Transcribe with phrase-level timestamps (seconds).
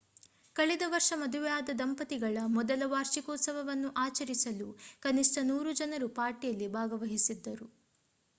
[0.55, 4.69] ಕಳೆದ ವರ್ಷ ಮದುವೆಯಾದ ದಂಪತಿಗಳ ಮೊದಲ ವಾರ್ಷಿಕೋತ್ಸವವನ್ನು ಆಚರಿಸಲು
[5.03, 7.69] ಕನಿಷ್ಠ 100 ಜನರು ಪಾರ್ಟಿಯಲ್ಲಿ ಭಾಗವಹಿಸಿದ್ದರು